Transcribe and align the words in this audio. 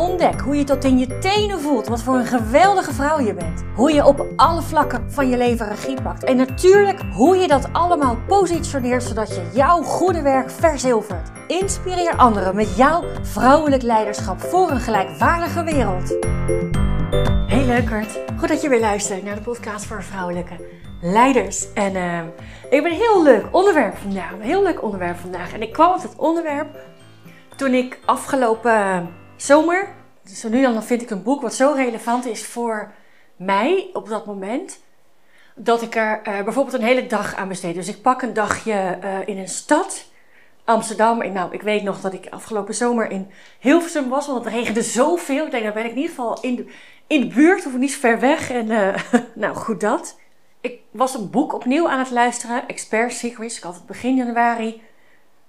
Ontdek 0.00 0.40
hoe 0.40 0.56
je 0.56 0.64
tot 0.64 0.84
in 0.84 0.98
je 0.98 1.18
tenen 1.18 1.60
voelt 1.60 1.86
wat 1.86 2.02
voor 2.02 2.14
een 2.14 2.26
geweldige 2.26 2.92
vrouw 2.92 3.20
je 3.20 3.34
bent. 3.34 3.64
Hoe 3.74 3.92
je 3.92 4.06
op 4.06 4.26
alle 4.36 4.62
vlakken 4.62 5.10
van 5.10 5.28
je 5.28 5.36
leven 5.36 5.68
regie 5.68 6.02
pakt. 6.02 6.24
En 6.24 6.36
natuurlijk 6.36 7.00
hoe 7.12 7.36
je 7.36 7.48
dat 7.48 7.72
allemaal 7.72 8.16
positioneert 8.26 9.02
zodat 9.02 9.28
je 9.28 9.50
jouw 9.52 9.82
goede 9.82 10.22
werk 10.22 10.50
verzilvert. 10.50 11.30
Inspireer 11.46 12.16
anderen 12.16 12.56
met 12.56 12.76
jouw 12.76 13.04
vrouwelijk 13.22 13.82
leiderschap 13.82 14.40
voor 14.40 14.70
een 14.70 14.80
gelijkwaardige 14.80 15.64
wereld. 15.64 16.16
Hey 17.46 17.64
leukert, 17.64 18.18
goed 18.38 18.48
dat 18.48 18.62
je 18.62 18.68
weer 18.68 18.80
luistert 18.80 19.24
naar 19.24 19.34
de 19.34 19.42
podcast 19.42 19.84
voor 19.84 20.02
vrouwelijke 20.02 20.66
leiders. 21.00 21.72
En 21.72 21.94
uh, 21.94 22.18
ik 22.70 22.70
heb 22.70 22.84
een 22.84 22.90
heel 22.90 23.22
leuk 23.22 23.44
onderwerp 23.50 23.96
vandaag. 23.96 24.32
Een 24.32 24.40
heel 24.40 24.62
leuk 24.62 24.82
onderwerp 24.82 25.16
vandaag. 25.16 25.52
En 25.52 25.62
ik 25.62 25.72
kwam 25.72 25.92
op 25.92 26.02
het 26.02 26.16
onderwerp 26.16 26.78
toen 27.56 27.74
ik 27.74 27.98
afgelopen 28.04 29.08
zomer, 29.42 29.88
dus 30.22 30.42
nu 30.42 30.62
dan 30.62 30.82
vind 30.82 31.02
ik 31.02 31.10
een 31.10 31.22
boek 31.22 31.42
wat 31.42 31.54
zo 31.54 31.72
relevant 31.76 32.26
is 32.26 32.44
voor 32.46 32.92
mij 33.36 33.90
op 33.92 34.08
dat 34.08 34.26
moment, 34.26 34.80
dat 35.54 35.82
ik 35.82 35.94
er 35.94 36.20
uh, 36.28 36.42
bijvoorbeeld 36.42 36.74
een 36.74 36.86
hele 36.86 37.06
dag 37.06 37.36
aan 37.36 37.48
besteed. 37.48 37.74
Dus 37.74 37.88
ik 37.88 38.02
pak 38.02 38.22
een 38.22 38.32
dagje 38.32 38.98
uh, 39.04 39.18
in 39.24 39.38
een 39.38 39.48
stad, 39.48 40.04
Amsterdam. 40.64 41.32
Nou, 41.32 41.52
ik 41.52 41.62
weet 41.62 41.82
nog 41.82 42.00
dat 42.00 42.12
ik 42.12 42.26
afgelopen 42.30 42.74
zomer 42.74 43.10
in 43.10 43.30
Hilversum 43.58 44.08
was, 44.08 44.26
want 44.26 44.44
het 44.44 44.54
regende 44.54 44.82
zoveel. 44.82 45.44
Ik 45.44 45.50
denk, 45.50 45.64
dan 45.64 45.72
ben 45.72 45.84
ik 45.84 45.90
in 45.90 45.96
ieder 45.96 46.10
geval 46.10 46.40
in 46.40 46.56
de, 46.56 46.66
in 47.06 47.20
de 47.20 47.34
buurt, 47.34 47.66
of 47.66 47.76
niet 47.76 47.96
ver 47.96 48.20
weg. 48.20 48.50
En 48.50 48.66
uh, 48.66 48.94
nou, 49.34 49.54
goed 49.54 49.80
dat. 49.80 50.18
Ik 50.60 50.80
was 50.90 51.14
een 51.14 51.30
boek 51.30 51.52
opnieuw 51.52 51.88
aan 51.88 51.98
het 51.98 52.10
luisteren, 52.10 52.68
Expert 52.68 53.12
Secrets. 53.12 53.56
Ik 53.56 53.62
had 53.62 53.74
het 53.74 53.86
begin 53.86 54.16
januari 54.16 54.82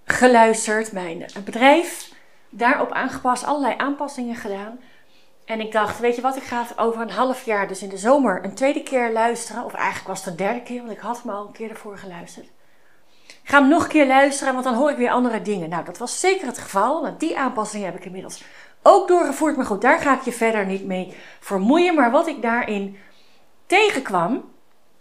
geluisterd. 0.06 0.92
Mijn 0.92 1.26
bedrijf 1.46 2.11
daarop 2.52 2.92
aangepast, 2.92 3.44
allerlei 3.44 3.74
aanpassingen 3.78 4.36
gedaan. 4.36 4.80
En 5.46 5.60
ik 5.60 5.72
dacht, 5.72 6.00
weet 6.00 6.16
je 6.16 6.22
wat, 6.22 6.36
ik 6.36 6.44
ga 6.44 6.62
het 6.62 6.78
over 6.78 7.02
een 7.02 7.12
half 7.12 7.46
jaar, 7.46 7.68
dus 7.68 7.82
in 7.82 7.90
de 7.90 7.98
zomer, 7.98 8.44
een 8.44 8.56
tweede 8.56 8.84
keer 8.84 9.12
luisteren. 9.12 9.66
Of 9.66 9.74
eigenlijk 9.74 10.08
was 10.08 10.26
het 10.26 10.38
de 10.38 10.44
derde 10.44 10.62
keer, 10.62 10.80
want 10.80 10.92
ik 10.92 11.00
had 11.00 11.22
hem 11.22 11.32
al 11.32 11.46
een 11.46 11.54
keer 11.54 11.70
ervoor 11.70 11.98
geluisterd. 11.98 12.48
Ga 13.44 13.60
hem 13.60 13.70
nog 13.70 13.84
een 13.84 13.90
keer 13.90 14.08
luisteren, 14.08 14.54
want 14.54 14.66
dan 14.66 14.76
hoor 14.76 14.90
ik 14.90 14.98
weer 14.98 15.12
andere 15.12 15.42
dingen. 15.42 15.70
Nou, 15.70 15.86
dat 15.86 15.98
was 15.98 16.20
zeker 16.20 16.48
het 16.48 16.58
geval. 16.58 17.02
Want 17.02 17.20
die 17.20 17.38
aanpassingen 17.38 17.86
heb 17.86 17.96
ik 17.96 18.06
inmiddels 18.06 18.44
ook 18.82 19.08
doorgevoerd. 19.08 19.56
Maar 19.56 19.66
goed, 19.66 19.82
daar 19.82 20.00
ga 20.00 20.14
ik 20.14 20.22
je 20.22 20.32
verder 20.32 20.66
niet 20.66 20.86
mee 20.86 21.14
vermoeien. 21.40 21.96
Maar 21.96 22.12
wat 22.12 22.28
ik 22.28 22.42
daarin 22.42 22.98
tegenkwam, 23.66 24.52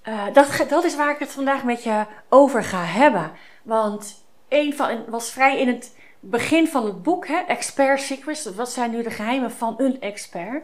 uh, 0.04 0.24
dat, 0.32 0.64
dat 0.68 0.84
is 0.84 0.96
waar 0.96 1.10
ik 1.10 1.18
het 1.18 1.32
vandaag 1.32 1.64
met 1.64 1.82
je 1.82 2.04
over 2.28 2.64
ga 2.64 2.82
hebben. 2.82 3.32
Want 3.62 4.24
een 4.48 4.74
van, 4.76 5.04
was 5.08 5.30
vrij 5.30 5.58
in 5.58 5.68
het 5.68 5.96
begin 6.20 6.68
van 6.68 6.84
het 6.84 7.02
boek, 7.02 7.26
hè, 7.26 7.38
Expert 7.38 8.00
Secrets. 8.00 8.44
Wat 8.44 8.70
zijn 8.70 8.90
nu 8.90 9.02
de 9.02 9.10
geheimen 9.10 9.50
van 9.50 9.74
een 9.78 10.00
expert? 10.00 10.62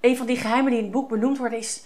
Een 0.00 0.16
van 0.16 0.26
die 0.26 0.36
geheimen 0.36 0.70
die 0.70 0.78
in 0.78 0.84
het 0.84 0.94
boek 0.94 1.08
benoemd 1.08 1.38
worden 1.38 1.58
is... 1.58 1.84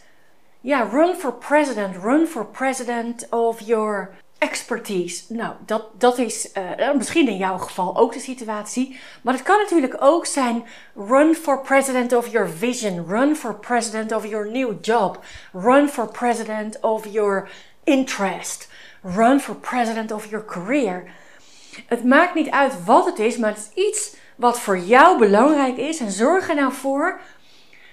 Ja, 0.60 0.82
run 0.82 1.14
for 1.14 1.32
president. 1.32 1.96
Run 1.96 2.26
for 2.26 2.46
president 2.46 3.28
of 3.30 3.60
your 3.60 4.10
expertise. 4.40 5.34
Nou, 5.34 5.54
dat, 5.66 6.00
dat 6.00 6.18
is 6.18 6.50
uh, 6.78 6.92
misschien 6.92 7.28
in 7.28 7.36
jouw 7.36 7.58
geval 7.58 7.96
ook 7.96 8.12
de 8.12 8.18
situatie. 8.18 9.00
Maar 9.22 9.34
het 9.34 9.42
kan 9.42 9.58
natuurlijk 9.58 9.96
ook 9.98 10.26
zijn: 10.26 10.64
run 10.94 11.34
for 11.34 11.60
president 11.60 12.12
of 12.12 12.26
your 12.26 12.48
vision. 12.48 13.06
Run 13.06 13.36
for 13.36 13.54
president 13.54 14.12
of 14.12 14.26
your 14.26 14.50
new 14.50 14.74
job. 14.80 15.24
Run 15.52 15.88
for 15.88 16.08
president 16.08 16.80
of 16.80 17.06
your 17.06 17.48
interest. 17.84 18.68
Run 19.02 19.40
for 19.40 19.54
president 19.54 20.12
of 20.12 20.26
your 20.26 20.44
career. 20.44 21.04
Het 21.86 22.04
maakt 22.04 22.34
niet 22.34 22.50
uit 22.50 22.84
wat 22.84 23.06
het 23.06 23.18
is, 23.18 23.36
maar 23.36 23.50
het 23.50 23.70
is 23.74 23.84
iets 23.84 24.14
wat 24.36 24.60
voor 24.60 24.78
jou 24.78 25.18
belangrijk 25.18 25.76
is. 25.76 25.98
En 25.98 26.10
zorg 26.10 26.48
er 26.48 26.54
nou 26.54 26.72
voor 26.72 27.20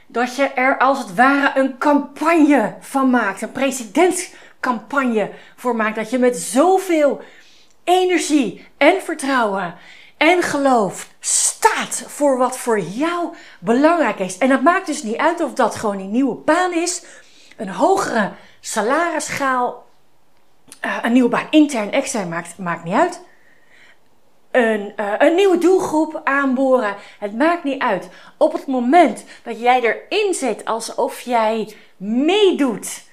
dat 0.07 0.35
je 0.35 0.43
er 0.43 0.77
als 0.77 0.99
het 0.99 1.15
ware 1.15 1.59
een 1.59 1.77
campagne 1.77 2.75
van 2.79 3.09
maakt. 3.09 3.41
Een 3.41 3.51
presidentscampagne 3.51 5.31
voor 5.55 5.75
maakt. 5.75 5.95
Dat 5.95 6.09
je 6.09 6.17
met 6.17 6.37
zoveel 6.37 7.21
energie 7.83 8.67
en 8.77 9.01
vertrouwen 9.01 9.75
en 10.17 10.41
geloof 10.41 11.09
staat 11.19 12.03
voor 12.07 12.37
wat 12.37 12.57
voor 12.57 12.79
jou 12.79 13.35
belangrijk 13.59 14.19
is. 14.19 14.37
En 14.37 14.49
dat 14.49 14.61
maakt 14.61 14.85
dus 14.85 15.03
niet 15.03 15.17
uit 15.17 15.41
of 15.41 15.53
dat 15.53 15.75
gewoon 15.75 15.99
een 15.99 16.11
nieuwe 16.11 16.35
baan 16.35 16.73
is, 16.73 17.03
een 17.57 17.69
hogere 17.69 18.31
salarisschaal, 18.59 19.85
uh, 20.85 20.97
een 21.01 21.13
nieuwe 21.13 21.29
baan 21.29 21.47
intern, 21.49 21.91
extern, 21.91 22.29
maakt, 22.29 22.57
maakt 22.57 22.83
niet 22.83 22.93
uit 22.93 23.21
een, 24.57 24.93
uh, 24.99 25.13
een 25.17 25.35
nieuwe 25.35 25.57
doelgroep 25.57 26.21
aanboren. 26.23 26.95
Het 27.19 27.37
maakt 27.37 27.63
niet 27.63 27.81
uit. 27.81 28.09
Op 28.37 28.53
het 28.53 28.67
moment 28.67 29.25
dat 29.43 29.59
jij 29.59 29.81
erin 29.81 30.33
zit 30.33 30.65
alsof 30.65 31.21
jij 31.21 31.75
meedoet 31.97 33.03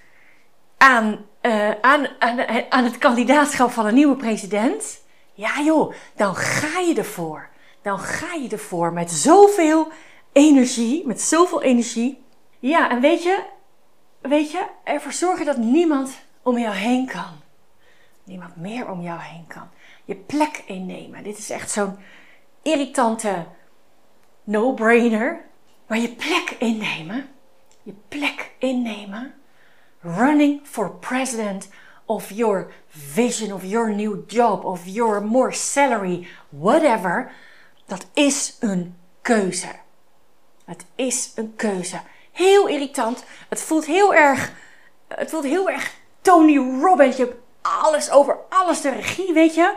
aan, 0.76 1.26
uh, 1.42 1.70
aan, 1.80 2.06
aan, 2.18 2.70
aan 2.70 2.84
het 2.84 2.98
kandidaatschap 2.98 3.70
van 3.70 3.86
een 3.86 3.94
nieuwe 3.94 4.16
president. 4.16 5.02
Ja 5.34 5.60
joh, 5.60 5.92
dan 6.16 6.34
ga 6.34 6.80
je 6.80 6.94
ervoor. 6.94 7.48
Dan 7.82 7.98
ga 7.98 8.34
je 8.34 8.48
ervoor 8.48 8.92
met 8.92 9.10
zoveel 9.10 9.88
energie, 10.32 11.06
met 11.06 11.20
zoveel 11.20 11.62
energie. 11.62 12.24
Ja, 12.58 12.90
en 12.90 13.00
weet 13.00 13.22
je, 13.22 13.42
weet 14.20 14.50
je, 14.50 14.66
ervoor 14.84 15.12
zorgen 15.12 15.46
dat 15.46 15.56
niemand 15.56 16.18
om 16.42 16.58
jou 16.58 16.74
heen 16.74 17.06
kan. 17.06 17.42
Niemand 18.24 18.56
meer 18.56 18.90
om 18.90 19.00
jou 19.02 19.20
heen 19.20 19.44
kan 19.46 19.68
je 20.04 20.14
plek 20.14 20.62
innemen. 20.66 21.22
Dit 21.22 21.38
is 21.38 21.50
echt 21.50 21.70
zo'n 21.70 21.98
irritante 22.62 23.46
no-brainer. 24.44 25.44
Maar 25.86 25.98
je 25.98 26.08
plek 26.08 26.56
innemen. 26.58 27.28
Je 27.82 27.94
plek 28.08 28.50
innemen. 28.58 29.34
Running 30.00 30.60
for 30.64 30.90
president 30.90 31.68
of 32.04 32.30
your 32.30 32.72
vision, 32.88 33.52
of 33.52 33.64
your 33.64 33.94
new 33.94 34.24
job, 34.26 34.64
of 34.64 34.86
your 34.86 35.22
more 35.22 35.52
salary, 35.52 36.26
whatever. 36.48 37.32
Dat 37.86 38.06
is 38.14 38.56
een 38.60 38.96
keuze. 39.22 39.68
Het 40.64 40.84
is 40.94 41.32
een 41.34 41.56
keuze. 41.56 42.00
Heel 42.32 42.68
irritant. 42.68 43.24
Het 43.48 43.60
voelt 43.60 43.86
heel 43.86 44.14
erg. 44.14 44.52
Het 45.08 45.30
voelt 45.30 45.44
heel 45.44 45.70
erg 45.70 45.94
Tony 46.20 46.56
Robbins. 46.56 47.16
Je 47.16 47.42
alles 47.64 48.10
over 48.10 48.38
alles 48.48 48.80
de 48.80 48.90
regie, 48.90 49.32
weet 49.32 49.54
je. 49.54 49.74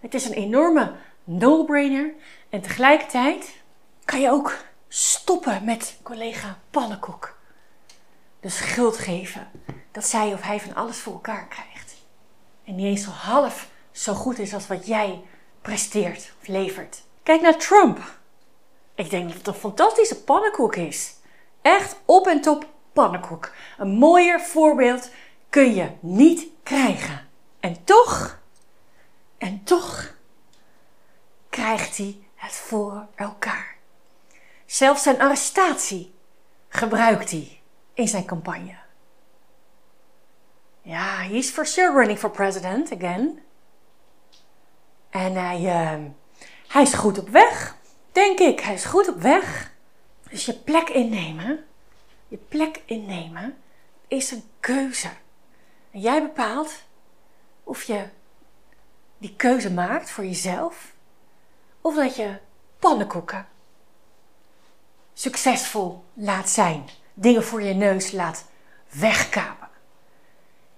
Het 0.00 0.14
is 0.14 0.24
een 0.24 0.32
enorme 0.32 0.92
no-brainer. 1.24 2.14
En 2.48 2.60
tegelijkertijd 2.60 3.62
kan 4.04 4.20
je 4.20 4.30
ook 4.30 4.56
stoppen 4.88 5.64
met 5.64 5.98
collega 6.02 6.58
Pannenkoek. 6.70 7.38
De 8.40 8.48
schuld 8.48 8.96
geven 8.96 9.50
dat 9.92 10.06
zij 10.06 10.32
of 10.32 10.42
hij 10.42 10.60
van 10.60 10.74
alles 10.74 10.98
voor 10.98 11.12
elkaar 11.12 11.46
krijgt. 11.48 11.94
En 12.64 12.74
niet 12.74 12.86
eens 12.86 13.04
zo 13.04 13.10
half 13.10 13.68
zo 13.90 14.14
goed 14.14 14.38
is 14.38 14.54
als 14.54 14.66
wat 14.66 14.86
jij 14.86 15.22
presteert 15.62 16.32
of 16.40 16.48
levert. 16.48 17.02
Kijk 17.22 17.40
naar 17.40 17.56
Trump. 17.56 17.98
Ik 18.94 19.10
denk 19.10 19.28
dat 19.28 19.38
het 19.38 19.46
een 19.46 19.54
fantastische 19.54 20.22
pannenkoek 20.22 20.76
is. 20.76 21.14
Echt 21.62 21.96
op 22.04 22.26
en 22.26 22.40
top 22.40 22.66
pannenkoek. 22.92 23.52
Een 23.78 23.88
mooier 23.88 24.40
voorbeeld 24.40 25.10
kun 25.56 25.74
je 25.74 25.90
niet 26.00 26.46
krijgen. 26.62 27.28
En 27.60 27.84
toch, 27.84 28.38
en 29.38 29.64
toch 29.64 30.14
krijgt 31.48 31.96
hij 31.96 32.18
het 32.34 32.52
voor 32.52 33.06
elkaar. 33.14 33.76
Zelfs 34.66 35.02
zijn 35.02 35.20
arrestatie 35.20 36.14
gebruikt 36.68 37.30
hij 37.30 37.60
in 37.94 38.08
zijn 38.08 38.24
campagne. 38.24 38.76
Ja, 40.82 41.16
he's 41.16 41.50
for 41.50 41.66
sure 41.66 41.92
running 41.92 42.18
for 42.18 42.30
president 42.30 42.92
again. 42.92 43.40
En 45.10 45.34
hij, 45.34 45.60
uh, 45.60 46.04
hij 46.68 46.82
is 46.82 46.94
goed 46.94 47.18
op 47.18 47.28
weg, 47.28 47.76
denk 48.12 48.38
ik. 48.38 48.60
Hij 48.60 48.74
is 48.74 48.84
goed 48.84 49.08
op 49.08 49.20
weg. 49.20 49.72
Dus 50.30 50.46
je 50.46 50.54
plek 50.54 50.88
innemen, 50.88 51.64
je 52.28 52.36
plek 52.36 52.80
innemen 52.84 53.56
is 54.08 54.30
een 54.30 54.44
keuze. 54.60 55.08
Jij 55.98 56.22
bepaalt 56.22 56.72
of 57.64 57.82
je 57.82 58.04
die 59.18 59.34
keuze 59.36 59.72
maakt 59.72 60.10
voor 60.10 60.24
jezelf. 60.24 60.94
Of 61.80 61.94
dat 61.94 62.16
je 62.16 62.38
pannenkoeken 62.78 63.46
succesvol 65.14 66.04
laat 66.14 66.48
zijn. 66.48 66.84
Dingen 67.14 67.44
voor 67.44 67.62
je 67.62 67.74
neus 67.74 68.12
laat 68.12 68.44
wegkapen. 68.90 69.68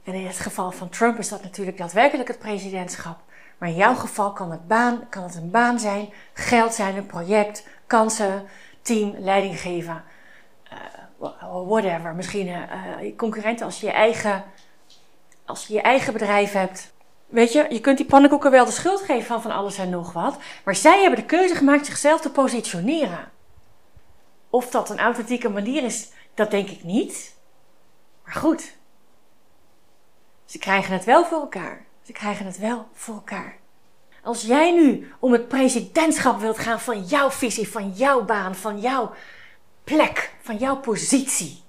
En 0.05 0.15
in 0.15 0.27
het 0.27 0.39
geval 0.39 0.71
van 0.71 0.89
Trump 0.89 1.19
is 1.19 1.29
dat 1.29 1.43
natuurlijk 1.43 1.77
daadwerkelijk 1.77 2.29
het 2.29 2.39
presidentschap. 2.39 3.21
Maar 3.59 3.69
in 3.69 3.75
jouw 3.75 3.95
geval 3.95 4.33
kan 4.33 4.51
het, 4.51 4.67
baan, 4.67 5.09
kan 5.09 5.23
het 5.23 5.35
een 5.35 5.51
baan 5.51 5.79
zijn, 5.81 6.09
geld 6.33 6.75
zijn, 6.75 6.97
een 6.97 7.07
project, 7.07 7.67
kansen, 7.87 8.49
team, 8.83 9.15
leiding 9.19 9.61
geven. 9.61 10.05
Uh, 10.73 11.67
whatever. 11.67 12.15
Misschien 12.15 12.47
uh, 12.47 13.17
concurrenten 13.17 13.67
als 13.67 13.81
je 13.81 13.91
eigen, 13.91 14.45
als 15.49 15.67
je 15.67 15.75
je 15.75 15.81
eigen 15.81 16.13
bedrijf 16.13 16.53
hebt. 16.53 16.93
Weet 17.27 17.53
je, 17.53 17.67
je 17.69 17.81
kunt 17.81 17.97
die 17.97 18.07
pannenkoeken 18.07 18.51
wel 18.51 18.65
de 18.65 18.71
schuld 18.71 19.01
geven 19.01 19.27
van 19.27 19.43
van 19.43 19.51
alles 19.51 19.79
en 19.79 19.91
nog 19.91 20.13
wat. 20.13 20.37
Maar 20.65 20.75
zij 20.75 21.01
hebben 21.01 21.19
de 21.19 21.27
keuze 21.27 21.55
gemaakt 21.55 21.87
zichzelf 21.87 22.21
te 22.21 22.31
positioneren. 22.31 23.31
Of 24.51 24.71
dat 24.71 24.91
een 24.91 24.99
authentieke 24.99 25.49
manier 25.49 25.85
is, 25.85 26.09
dat 26.35 26.51
denk 26.51 26.69
ik 26.69 26.85
niet. 26.85 27.37
Maar 28.25 28.35
goed. 28.35 28.77
Ze 30.45 30.59
krijgen 30.59 30.93
het 30.93 31.05
wel 31.05 31.25
voor 31.25 31.41
elkaar. 31.41 31.85
Ze 32.03 32.13
krijgen 32.13 32.47
het 32.47 32.59
wel 32.59 32.89
voor 32.93 33.15
elkaar. 33.15 33.57
Als 34.23 34.43
jij 34.43 34.73
nu 34.73 35.13
om 35.19 35.33
het 35.33 35.49
presidentschap 35.49 36.41
wilt 36.41 36.59
gaan 36.59 36.81
van 36.81 37.05
jouw 37.05 37.31
visie, 37.31 37.69
van 37.69 37.91
jouw 37.91 38.25
baan, 38.25 38.55
van 38.55 38.81
jouw 38.81 39.13
plek, 39.85 40.35
van 40.43 40.57
jouw 40.57 40.77
positie. 40.77 41.63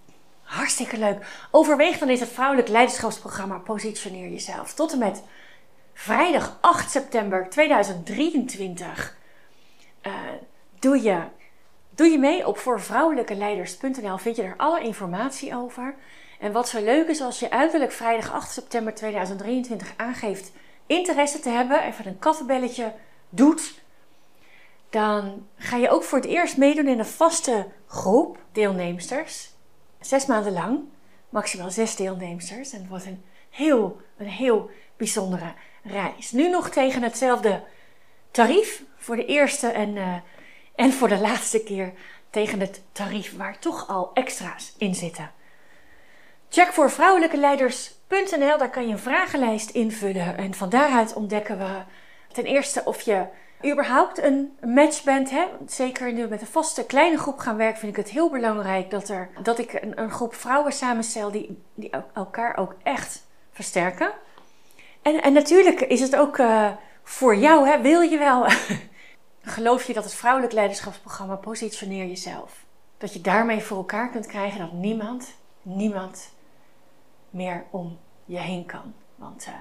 Hartstikke 0.49 0.97
leuk. 0.97 1.25
Overweeg 1.51 1.97
dan 1.97 2.09
eens 2.09 2.19
het 2.19 2.29
vrouwelijk 2.29 2.67
leiderschapsprogramma 2.67 3.57
Positioneer 3.57 4.29
Jezelf. 4.29 4.73
Tot 4.73 4.91
en 4.91 4.99
met 4.99 5.23
vrijdag 5.93 6.57
8 6.61 6.91
september 6.91 7.49
2023 7.49 9.17
uh, 10.01 10.13
eh, 10.13 10.19
doe, 10.79 11.01
je, 11.01 11.21
doe 11.89 12.07
je 12.07 12.17
mee 12.17 12.47
op 12.47 12.57
voorvrouwelijkeleiders.nl. 12.57 14.17
Vind 14.17 14.35
je 14.35 14.43
er 14.43 14.53
alle 14.57 14.81
informatie 14.81 15.55
over. 15.55 15.95
En 16.39 16.51
wat 16.51 16.69
zo 16.69 16.83
leuk 16.83 17.07
is 17.07 17.21
als 17.21 17.39
je 17.39 17.51
uiterlijk 17.51 17.91
vrijdag 17.91 18.31
8 18.31 18.51
september 18.51 18.95
2023 18.95 19.93
aangeeft 19.97 20.51
interesse 20.85 21.39
te 21.39 21.49
hebben, 21.49 21.83
even 21.83 22.07
een 22.07 22.19
kattenbelletje 22.19 22.93
doet, 23.29 23.81
dan 24.89 25.47
ga 25.57 25.77
je 25.77 25.89
ook 25.89 26.03
voor 26.03 26.17
het 26.17 26.27
eerst 26.27 26.57
meedoen 26.57 26.87
in 26.87 26.99
een 26.99 27.05
vaste 27.05 27.67
groep 27.87 28.37
deelnemsters. 28.51 29.57
Zes 29.99 30.25
maanden 30.25 30.53
lang, 30.53 30.79
maximaal 31.29 31.71
zes 31.71 31.95
deelnemsters. 31.95 32.73
En 32.73 32.79
het 32.79 32.89
wordt 32.89 33.05
een 33.05 33.23
heel, 33.49 34.01
een 34.17 34.27
heel 34.27 34.69
bijzondere 34.97 35.53
reis. 35.83 36.31
Nu 36.31 36.49
nog 36.49 36.69
tegen 36.69 37.03
hetzelfde 37.03 37.63
tarief 38.31 38.83
voor 38.97 39.15
de 39.15 39.25
eerste 39.25 39.67
en, 39.67 39.95
uh, 39.95 40.15
en 40.75 40.93
voor 40.93 41.07
de 41.07 41.17
laatste 41.17 41.63
keer 41.63 41.93
tegen 42.29 42.59
het 42.59 42.81
tarief 42.91 43.37
waar 43.37 43.59
toch 43.59 43.87
al 43.87 44.11
extra's 44.13 44.73
in 44.77 44.95
zitten. 44.95 45.31
Check 46.49 46.73
voor 46.73 46.91
vrouwelijkeleiders.nl, 46.91 48.57
daar 48.57 48.69
kan 48.69 48.87
je 48.87 48.91
een 48.91 48.99
vragenlijst 48.99 49.69
invullen. 49.69 50.37
En 50.37 50.53
van 50.53 50.69
daaruit 50.69 51.13
ontdekken 51.13 51.57
we 51.57 51.81
ten 52.31 52.45
eerste 52.45 52.81
of 52.85 53.01
je 53.01 53.25
überhaupt 53.65 54.23
een 54.23 54.57
match 54.61 55.03
bent. 55.03 55.29
Hè? 55.29 55.45
Zeker 55.67 56.13
nu 56.13 56.27
met 56.27 56.41
een 56.41 56.47
vaste 56.47 56.85
kleine 56.85 57.17
groep 57.17 57.39
gaan 57.39 57.57
werken, 57.57 57.79
vind 57.79 57.97
ik 57.97 58.03
het 58.03 58.13
heel 58.13 58.29
belangrijk 58.29 58.89
dat, 58.89 59.09
er, 59.09 59.29
dat 59.41 59.59
ik 59.59 59.73
een, 59.73 60.01
een 60.01 60.11
groep 60.11 60.35
vrouwen 60.35 60.73
samenstel 60.73 61.31
die, 61.31 61.63
die 61.73 61.89
elkaar 62.13 62.57
ook 62.57 62.75
echt 62.83 63.27
versterken. 63.51 64.11
En, 65.01 65.21
en 65.21 65.33
natuurlijk 65.33 65.81
is 65.81 65.99
het 65.99 66.15
ook 66.15 66.37
uh, 66.37 66.71
voor 67.03 67.35
jou, 67.35 67.67
hè? 67.67 67.81
wil 67.81 68.01
je 68.01 68.17
wel, 68.17 68.45
geloof 69.41 69.83
je 69.83 69.93
dat 69.93 70.03
het 70.03 70.13
vrouwelijk 70.13 70.53
leiderschapsprogramma 70.53 71.35
Positioneer 71.35 72.05
Jezelf, 72.05 72.65
dat 72.97 73.13
je 73.13 73.21
daarmee 73.21 73.61
voor 73.61 73.77
elkaar 73.77 74.09
kunt 74.09 74.25
krijgen 74.25 74.59
dat 74.59 74.71
niemand, 74.71 75.33
niemand 75.61 76.29
meer 77.29 77.65
om 77.69 77.99
je 78.25 78.37
heen 78.37 78.65
kan. 78.65 78.93
Want 79.15 79.45
uh, 79.47 79.53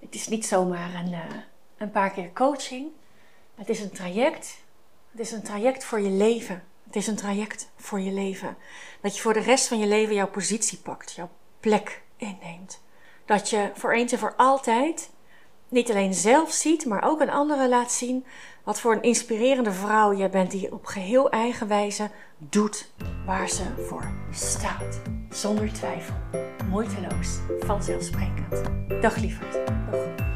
het 0.00 0.14
is 0.14 0.28
niet 0.28 0.46
zomaar 0.46 0.94
een, 0.94 1.12
uh, 1.12 1.20
een 1.76 1.90
paar 1.90 2.10
keer 2.10 2.32
coaching. 2.32 2.88
Het 3.56 3.68
is 3.68 3.80
een 3.80 3.90
traject. 3.90 4.64
Het 5.10 5.20
is 5.20 5.32
een 5.32 5.42
traject 5.42 5.84
voor 5.84 6.00
je 6.00 6.10
leven. 6.10 6.62
Het 6.86 6.96
is 6.96 7.06
een 7.06 7.16
traject 7.16 7.70
voor 7.76 8.00
je 8.00 8.12
leven. 8.12 8.56
Dat 9.00 9.16
je 9.16 9.22
voor 9.22 9.32
de 9.32 9.40
rest 9.40 9.68
van 9.68 9.78
je 9.78 9.86
leven 9.86 10.14
jouw 10.14 10.28
positie 10.28 10.78
pakt, 10.78 11.12
jouw 11.12 11.30
plek 11.60 12.02
inneemt. 12.16 12.82
Dat 13.24 13.50
je 13.50 13.70
voor 13.74 13.92
eens 13.92 14.12
en 14.12 14.18
voor 14.18 14.34
altijd 14.36 15.10
niet 15.68 15.90
alleen 15.90 16.14
zelf 16.14 16.52
ziet, 16.52 16.86
maar 16.86 17.02
ook 17.02 17.20
een 17.20 17.30
andere 17.30 17.68
laat 17.68 17.92
zien 17.92 18.26
wat 18.64 18.80
voor 18.80 18.92
een 18.92 19.02
inspirerende 19.02 19.72
vrouw 19.72 20.14
jij 20.14 20.30
bent 20.30 20.50
die 20.50 20.72
op 20.72 20.86
geheel 20.86 21.30
eigen 21.30 21.68
wijze 21.68 22.10
doet 22.38 22.92
waar 23.26 23.48
ze 23.48 23.64
voor 23.88 24.14
staat. 24.30 25.00
Zonder 25.30 25.72
twijfel, 25.72 26.14
moeiteloos, 26.70 27.38
vanzelfsprekend. 27.60 28.62
Dag 29.02 29.16
lieverd. 29.16 29.52
Dag. 29.66 30.35